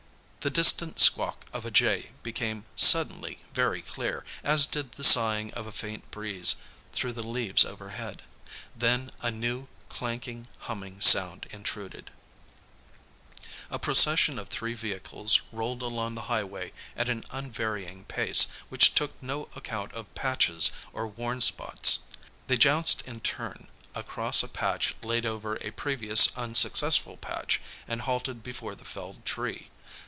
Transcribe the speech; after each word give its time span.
The 0.41 0.49
distant 0.49 0.99
squawk 0.99 1.45
of 1.53 1.67
a 1.67 1.69
jay 1.69 2.09
became 2.23 2.65
suddenly 2.75 3.41
very 3.53 3.83
clear, 3.83 4.25
as 4.43 4.65
did 4.65 4.93
the 4.93 5.03
sighing 5.03 5.53
of 5.53 5.67
a 5.67 5.71
faint 5.71 6.09
breeze 6.09 6.55
through 6.93 7.13
the 7.13 7.21
leaves 7.21 7.63
overhead. 7.63 8.23
Then 8.75 9.11
a 9.21 9.29
new, 9.29 9.67
clanking, 9.87 10.47
humming 10.61 10.99
sound 10.99 11.45
intruded. 11.51 12.09
A 13.69 13.77
procession 13.77 14.39
of 14.39 14.49
three 14.49 14.73
vehicles 14.73 15.41
rolled 15.51 15.83
along 15.83 16.15
the 16.15 16.21
highway 16.21 16.73
at 16.97 17.07
an 17.07 17.23
unvarying 17.29 18.05
pace 18.05 18.47
which 18.69 18.95
took 18.95 19.13
no 19.21 19.47
account 19.55 19.93
of 19.93 20.11
patches 20.15 20.71
or 20.91 21.05
worn 21.05 21.41
spots. 21.41 21.99
They 22.47 22.57
jounced 22.57 23.03
in 23.05 23.19
turn 23.19 23.67
across 23.93 24.41
a 24.41 24.47
patch 24.47 24.95
laid 25.03 25.27
over 25.27 25.59
a 25.61 25.69
previous, 25.69 26.35
unsuccessful 26.35 27.17
patch, 27.17 27.61
and 27.87 28.01
halted 28.01 28.41
before 28.41 28.73
the 28.73 28.83
felled 28.85 29.23
tree. 29.23 29.67